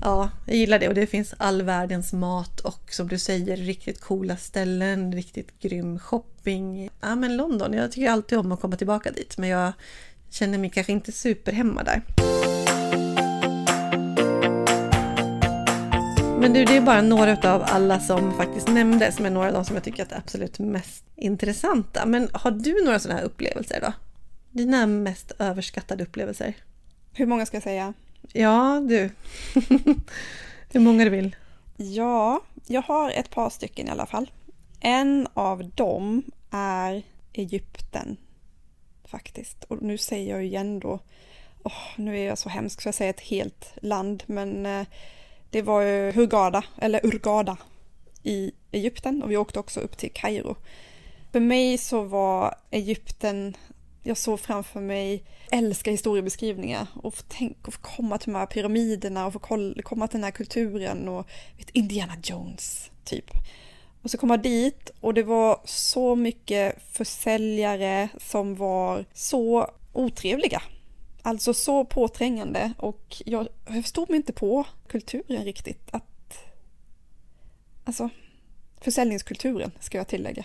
[0.00, 4.00] Ja, jag gillar det och det finns all världens mat och som du säger riktigt
[4.00, 6.90] coola ställen, riktigt grym shopping.
[7.00, 9.72] Ja men London, jag tycker alltid om att komma tillbaka dit men jag
[10.30, 12.02] känner mig kanske inte superhemma där.
[16.40, 19.64] Men du, det är bara några av alla som faktiskt nämndes, men några av de
[19.64, 22.06] som jag tycker är absolut mest intressanta.
[22.06, 23.92] Men har du några sådana här upplevelser då?
[24.50, 26.54] Dina mest överskattade upplevelser?
[27.12, 27.94] Hur många ska jag säga?
[28.32, 29.10] Ja, du.
[30.72, 31.36] Hur många du vill.
[31.76, 34.30] Ja, jag har ett par stycken i alla fall.
[34.80, 38.16] En av dem är Egypten
[39.04, 39.64] faktiskt.
[39.64, 41.00] Och nu säger jag igen då,
[41.62, 44.86] oh, nu är jag så hemsk så jag säger ett helt land, men eh,
[45.50, 47.56] det var ju Hurghada, eller Urgada
[48.22, 50.56] i Egypten och vi åkte också upp till Kairo.
[51.32, 53.56] För mig så var Egypten,
[54.02, 58.46] jag såg framför mig, älska historiebeskrivningar och få, tänk, och få komma till de här
[58.46, 59.38] pyramiderna och få
[59.82, 61.26] komma till den här kulturen och
[61.58, 63.30] vet, Indiana Jones typ.
[64.02, 70.62] Och så kom jag dit och det var så mycket försäljare som var så otrevliga.
[71.22, 75.88] Alltså så påträngande och jag, jag förstod mig inte på kulturen riktigt.
[75.90, 76.38] Att,
[77.84, 78.08] alltså,
[78.80, 80.44] försäljningskulturen ska jag tillägga.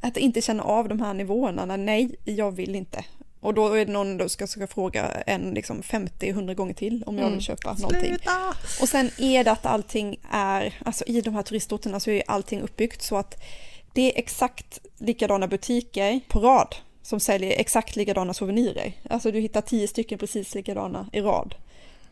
[0.00, 3.04] Att inte känna av de här nivåerna, nej, jag vill inte.
[3.42, 7.18] Och då är det någon som ska, ska fråga en liksom 50-100 gånger till om
[7.18, 7.40] jag vill mm.
[7.40, 7.80] köpa mm.
[7.80, 8.08] någonting.
[8.08, 8.54] Sluta.
[8.80, 12.60] Och sen är det att allting är, alltså i de här turistorterna så är allting
[12.60, 13.42] uppbyggt så att
[13.92, 18.92] det är exakt likadana butiker på rad som säljer exakt likadana souvenirer.
[19.10, 21.54] Alltså du hittar tio stycken precis likadana i rad.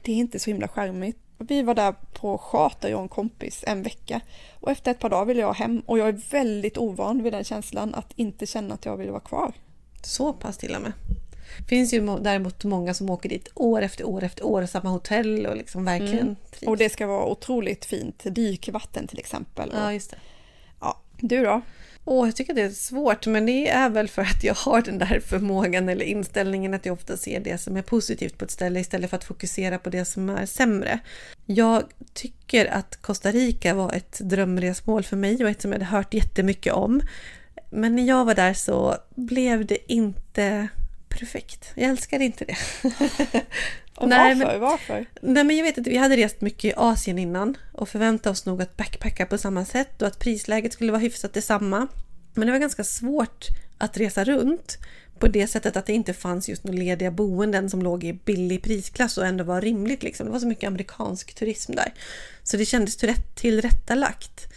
[0.03, 1.18] Det är inte så himla charmigt.
[1.38, 4.20] Vi var där på charter, jag och en kompis, en vecka.
[4.61, 7.44] Och efter ett par dagar ville jag hem och jag är väldigt ovan vid den
[7.44, 9.53] känslan att inte känna att jag vill vara kvar.
[10.03, 10.92] Så pass till och med.
[11.59, 15.46] Det finns ju däremot många som åker dit år efter år efter år, samma hotell
[15.46, 16.37] och liksom verkligen mm.
[16.66, 19.70] Och det ska vara otroligt fint, dykvatten till exempel.
[19.74, 20.16] Ja, just det.
[20.81, 21.61] Ja, du då?
[22.04, 24.98] Åh, jag tycker det är svårt, men det är väl för att jag har den
[24.98, 28.80] där förmågan eller inställningen att jag ofta ser det som är positivt på ett ställe
[28.80, 30.98] istället för att fokusera på det som är sämre.
[31.46, 31.82] Jag
[32.14, 36.14] tycker att Costa Rica var ett drömresmål för mig och ett som jag hade hört
[36.14, 37.00] jättemycket om.
[37.70, 40.68] Men när jag var där så blev det inte
[41.08, 41.72] perfekt.
[41.74, 42.56] Jag älskar inte det.
[44.00, 44.52] Och nej, varför?
[44.52, 45.06] Men, varför?
[45.20, 48.46] Nej, men jag vet att vi hade rest mycket i Asien innan och förväntade oss
[48.46, 51.88] nog att backpacka på samma sätt och att prisläget skulle vara hyfsat detsamma.
[52.34, 53.46] Men det var ganska svårt
[53.78, 54.78] att resa runt
[55.18, 58.62] på det sättet att det inte fanns just några lediga boenden som låg i billig
[58.62, 60.02] prisklass och ändå var rimligt.
[60.02, 60.26] Liksom.
[60.26, 61.92] Det var så mycket amerikansk turism där.
[62.42, 62.98] Så det kändes
[63.34, 64.52] tillrättalagt.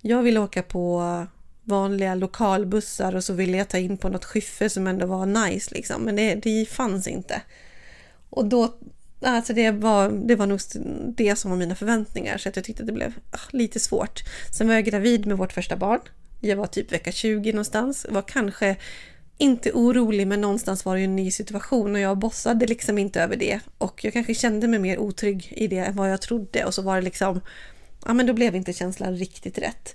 [0.00, 1.26] Jag ville åka på
[1.64, 5.74] vanliga lokalbussar och så ville jag ta in på något skyffe som ändå var nice
[5.74, 6.02] liksom.
[6.02, 7.42] Men det, det fanns inte.
[8.32, 8.74] Och då,
[9.20, 10.60] alltså det var, det var nog
[11.16, 14.22] det som var mina förväntningar så att jag tyckte att det blev ah, lite svårt.
[14.52, 16.00] Sen var jag gravid med vårt första barn.
[16.40, 18.06] Jag var typ vecka 20 någonstans.
[18.10, 18.76] Var kanske
[19.38, 23.22] inte orolig men någonstans var det ju en ny situation och jag bossade liksom inte
[23.22, 23.60] över det.
[23.78, 26.82] Och jag kanske kände mig mer otrygg i det än vad jag trodde och så
[26.82, 27.40] var det liksom,
[28.06, 29.94] ja men då blev inte känslan riktigt rätt.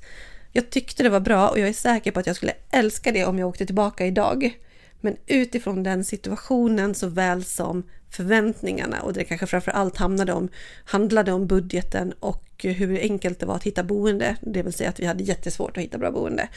[0.52, 3.26] Jag tyckte det var bra och jag är säker på att jag skulle älska det
[3.26, 4.58] om jag åkte tillbaka idag.
[5.02, 10.50] Men utifrån den situationen såväl som förväntningarna och det kanske framför allt hamnade om,
[10.86, 15.00] handlade om budgeten och hur enkelt det var att hitta boende, det vill säga att
[15.00, 16.48] vi hade jättesvårt att hitta bra boende.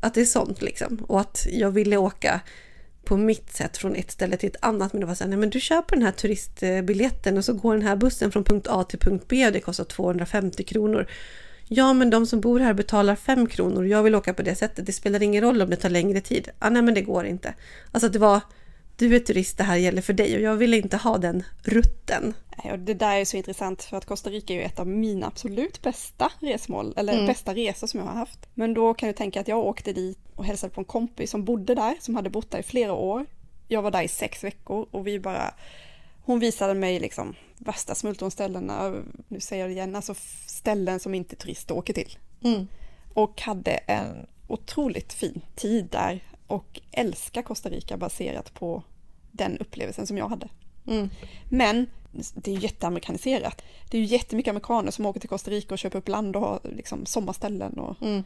[0.00, 2.40] Att det är sånt liksom och att jag ville åka
[3.04, 4.92] på mitt sätt från ett ställe till ett annat.
[4.92, 7.74] Men det var så här, nej men du köper den här turistbiljetten och så går
[7.74, 11.06] den här bussen från punkt A till punkt B och det kostar 250 kronor.
[11.72, 14.54] Ja, men de som bor här betalar 5 kronor och jag vill åka på det
[14.54, 14.86] sättet.
[14.86, 16.48] Det spelar ingen roll om det tar längre tid.
[16.58, 17.54] Ah, nej, men det går inte.
[17.92, 18.40] Alltså det var,
[19.00, 22.34] du är turist, det här gäller för dig och jag ville inte ha den rutten.
[22.78, 25.82] Det där är så intressant för att Costa Rica är ju ett av mina absolut
[25.82, 27.26] bästa resmål, eller mm.
[27.26, 28.38] bästa resor som jag har haft.
[28.54, 31.44] Men då kan du tänka att jag åkte dit och hälsade på en kompis som
[31.44, 33.26] bodde där, som hade bott där i flera år.
[33.68, 35.54] Jag var där i sex veckor och vi bara,
[36.24, 38.94] hon visade mig liksom värsta smultronställena,
[39.28, 40.14] nu säger jag det igen, alltså
[40.46, 42.18] ställen som inte turister åker till.
[42.44, 42.66] Mm.
[43.14, 48.82] Och hade en otroligt fin tid där och älskar Costa Rica baserat på
[49.32, 50.48] den upplevelsen som jag hade.
[50.86, 51.10] Mm.
[51.48, 51.86] Men
[52.34, 53.62] det är jätteamerikaniserat.
[53.90, 56.42] Det är ju jättemycket amerikaner som åker till Costa Rica och köper upp land och
[56.42, 57.72] har liksom sommarställen.
[57.72, 58.02] Och...
[58.02, 58.24] Mm.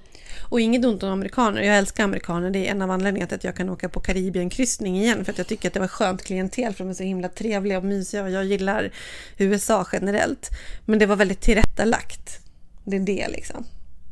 [0.50, 2.50] och inget ont om amerikaner, jag älskar amerikaner.
[2.50, 5.24] Det är en av anledningarna till att jag kan åka på Karibienkryssning igen.
[5.24, 7.78] För att jag tycker att det var skönt klientel för de är så himla trevliga
[7.78, 8.90] och mysiga och jag gillar
[9.38, 10.50] USA generellt.
[10.84, 12.40] Men det var väldigt tillrättalagt.
[12.84, 13.64] Det är det liksom.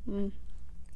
[0.06, 0.30] Mm.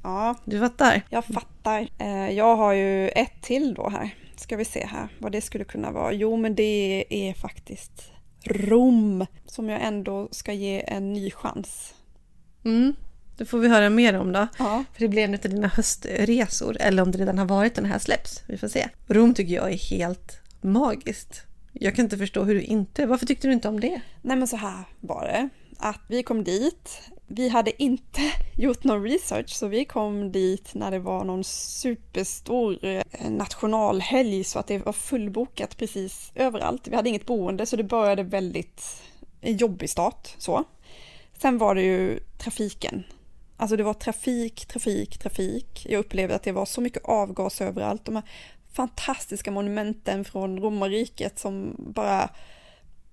[0.02, 1.02] Ja, du fattar?
[1.10, 1.88] Jag fattar.
[1.98, 4.14] Eh, jag har ju ett till då här.
[4.36, 6.12] Ska vi se här vad det skulle kunna vara.
[6.12, 8.10] Jo, men det är faktiskt
[8.44, 11.94] Rom, som jag ändå ska ge en ny chans.
[12.64, 12.94] Mm.
[13.36, 14.46] Det får vi höra mer om då.
[14.58, 14.84] Ja.
[14.92, 17.98] För det blir en av dina höstresor, eller om det redan har varit den här
[17.98, 18.42] släpps.
[18.46, 18.88] Vi får se.
[19.06, 21.42] Rom tycker jag är helt magiskt.
[21.72, 23.06] Jag kan inte förstå hur du inte...
[23.06, 24.00] Varför tyckte du inte om det?
[24.22, 25.48] Nej men så här var det.
[25.78, 27.00] Att vi kom dit.
[27.26, 28.20] Vi hade inte
[28.56, 34.58] gjort någon research så vi kom dit när det var någon superstor eh, nationalhelg så
[34.58, 36.88] att det var fullbokat precis överallt.
[36.88, 39.02] Vi hade inget boende så det började väldigt
[39.40, 40.64] en jobbig start så.
[41.38, 43.04] Sen var det ju trafiken.
[43.56, 45.86] Alltså det var trafik, trafik, trafik.
[45.88, 48.04] Jag upplevde att det var så mycket avgas överallt.
[48.04, 48.24] De här
[48.72, 52.30] fantastiska monumenten från romarriket som bara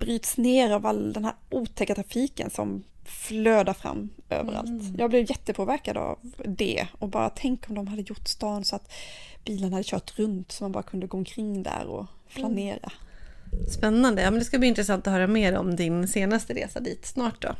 [0.03, 4.69] bryts ner av all den här otäcka trafiken som flödar fram överallt.
[4.69, 4.95] Mm.
[4.97, 8.91] Jag blev jättepåverkad av det och bara tänk om de hade gjort stan så att
[9.45, 12.91] bilarna hade kört runt så man bara kunde gå omkring där och flanera.
[13.53, 13.69] Mm.
[13.69, 14.21] Spännande.
[14.21, 17.41] Ja, men det ska bli intressant att höra mer om din senaste resa dit snart
[17.41, 17.55] då.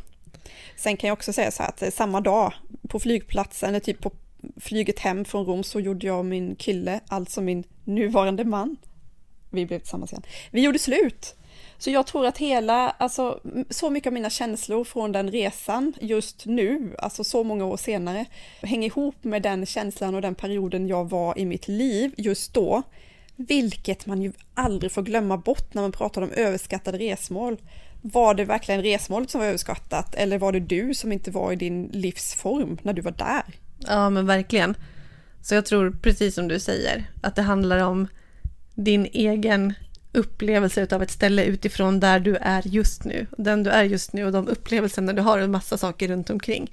[0.77, 2.53] Sen kan jag också säga så här att samma dag
[2.87, 4.11] på flygplatsen, eller typ på
[4.57, 8.77] flyget hem från Rom så gjorde jag och min kille, alltså min nuvarande man,
[9.49, 11.35] vi blev tillsammans igen, vi gjorde slut.
[11.83, 16.45] Så jag tror att hela, alltså så mycket av mina känslor från den resan just
[16.45, 18.25] nu, alltså så många år senare,
[18.61, 22.81] hänger ihop med den känslan och den perioden jag var i mitt liv just då.
[23.35, 27.57] Vilket man ju aldrig får glömma bort när man pratar om överskattade resmål.
[28.01, 31.55] Var det verkligen resmålet som var överskattat eller var det du som inte var i
[31.55, 33.43] din livsform när du var där?
[33.79, 34.75] Ja, men verkligen.
[35.41, 38.07] Så jag tror, precis som du säger, att det handlar om
[38.75, 39.73] din egen
[40.13, 43.27] upplevelse av ett ställe utifrån där du är just nu.
[43.37, 46.29] Den du är just nu och de upplevelserna du har och en massa saker runt
[46.29, 46.71] omkring.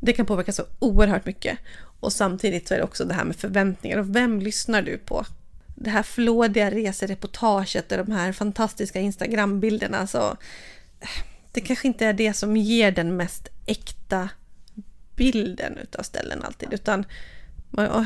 [0.00, 1.58] Det kan påverka så oerhört mycket.
[2.00, 5.26] Och samtidigt så är det också det här med förväntningar och vem lyssnar du på?
[5.74, 10.06] Det här flådiga resereportaget och de här fantastiska Instagram-bilderna.
[10.06, 10.36] Så
[11.00, 11.08] eh,
[11.52, 14.28] det kanske inte är det som ger den mest äkta
[15.16, 17.04] bilden utav ställen alltid, utan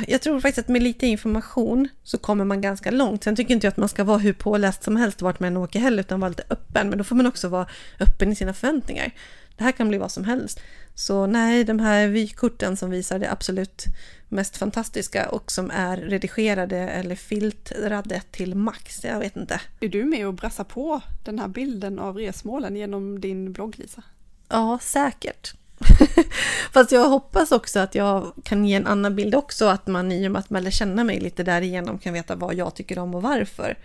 [0.06, 3.24] jag tror faktiskt att med lite information så kommer man ganska långt.
[3.24, 5.56] Sen tycker inte jag att man ska vara hur påläst som helst vart man än
[5.56, 6.88] åker heller, utan vara lite öppen.
[6.88, 7.66] Men då får man också vara
[8.00, 9.10] öppen i sina förväntningar.
[9.56, 10.60] Det här kan bli vad som helst.
[10.94, 13.84] Så nej, de här vykorten som visar det absolut
[14.28, 19.60] mest fantastiska och som är redigerade eller filtrade till max, jag vet inte.
[19.80, 24.02] Är du med och brassar på den här bilden av resmålen genom din blogg, Lisa?
[24.48, 25.54] Ja, säkert.
[26.72, 30.28] Fast jag hoppas också att jag kan ge en annan bild också, att man i
[30.28, 33.14] och med att man lär känna mig lite därigenom kan veta vad jag tycker om
[33.14, 33.78] och varför.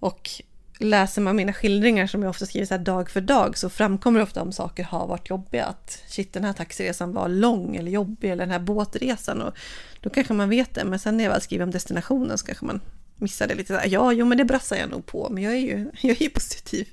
[0.00, 0.30] Och
[0.78, 4.42] läser man mina skildringar som jag ofta skriver så dag för dag så framkommer ofta
[4.42, 5.64] om saker har varit jobbiga.
[5.64, 9.42] Att shit, den här taxiresan var lång eller jobbig eller den här båtresan.
[9.42, 9.54] Och
[10.00, 12.64] då kanske man vet det, men sen när jag väl skriver om destinationen så kanske
[12.64, 12.80] man
[13.16, 13.82] missar det lite.
[13.86, 16.88] ja, jo, men det brassar jag nog på, men jag är ju, jag är positiv.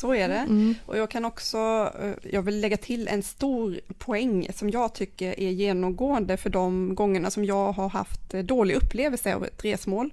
[0.00, 0.34] Så är det.
[0.34, 0.74] Mm.
[0.86, 5.40] Och jag kan också, eh, jag vill lägga till en stor poäng som jag tycker
[5.40, 10.12] är genomgående för de gångerna som jag har haft eh, dålig upplevelse av ett resmål.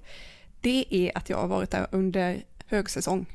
[0.60, 3.26] Det är att jag har varit där under högsäsong.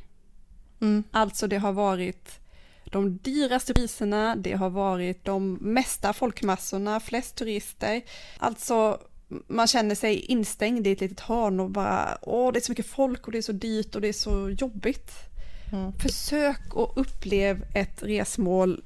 [0.81, 1.03] Mm.
[1.11, 2.39] Alltså det har varit
[2.85, 8.01] de dyraste priserna, det har varit de mesta folkmassorna, flest turister.
[8.37, 8.99] Alltså
[9.47, 12.87] man känner sig instängd i ett litet hörn och bara åh det är så mycket
[12.87, 15.32] folk och det är så dyrt och det är så jobbigt.
[15.73, 15.93] Mm.
[15.93, 18.83] Försök och upplev ett resmål.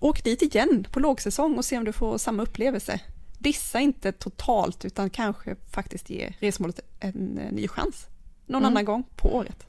[0.00, 3.00] Åk dit igen på lågsäsong och se om du får samma upplevelse.
[3.38, 8.06] Dissa inte totalt utan kanske faktiskt ge resmålet en ny chans.
[8.46, 8.72] Någon mm.
[8.72, 9.66] annan gång på året.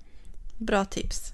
[0.57, 1.33] Bra tips.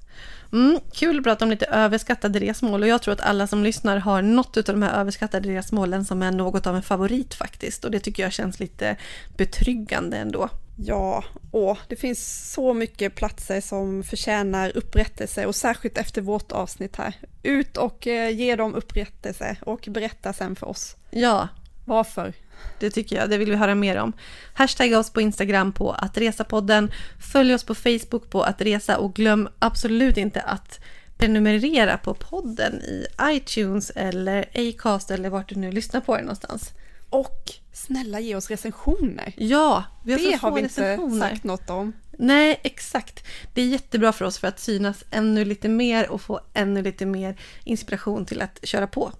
[0.53, 3.97] Mm, kul att prata om lite överskattade resmål och jag tror att alla som lyssnar
[3.97, 7.91] har något av de här överskattade resmålen som är något av en favorit faktiskt och
[7.91, 8.97] det tycker jag känns lite
[9.37, 10.49] betryggande ändå.
[10.79, 16.95] Ja, och det finns så mycket platser som förtjänar upprättelse och särskilt efter vårt avsnitt
[16.95, 17.13] här.
[17.43, 20.95] Ut och eh, ge dem upprättelse och berätta sen för oss.
[21.09, 21.47] Ja.
[21.85, 22.33] Varför?
[22.79, 24.13] Det tycker jag, det vill vi höra mer om.
[24.53, 26.91] Hashtagga oss på Instagram på att resa-podden.
[27.19, 30.79] Följ oss på Facebook på att resa och glöm absolut inte att
[31.17, 36.73] prenumerera på podden i iTunes eller Acast eller vart du nu lyssnar på den någonstans.
[37.09, 39.33] Och snälla ge oss recensioner.
[39.37, 41.93] Ja, vi har det har vi inte sagt något om.
[42.17, 43.27] Nej, exakt.
[43.53, 47.05] Det är jättebra för oss för att synas ännu lite mer och få ännu lite
[47.05, 49.11] mer inspiration till att köra på.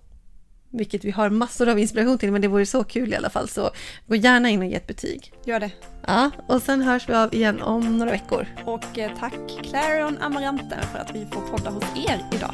[0.70, 3.50] Vilket vi har massor av inspiration till, men det vore så kul i alla fall.
[3.50, 3.70] Så
[4.08, 5.34] gå gärna in och ge ett betyg.
[5.46, 5.72] Gör det.
[6.08, 8.48] Ja, och sen hörs vi av igen om några veckor.
[8.66, 9.34] Och eh, tack
[9.64, 12.54] Clarion Amarante för att vi får podda hos er idag.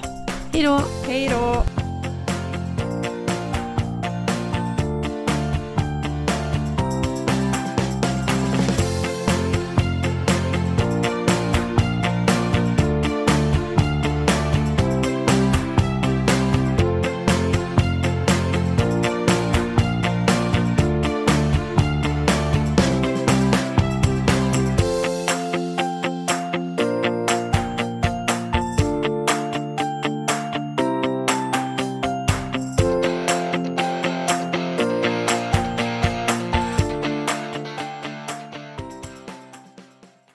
[0.54, 0.82] Hej då!
[1.08, 1.64] Hej då!